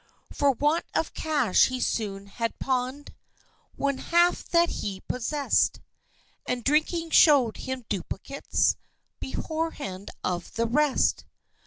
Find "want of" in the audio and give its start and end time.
0.53-1.13